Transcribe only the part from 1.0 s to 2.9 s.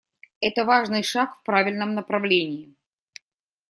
шаг в правильном направлении.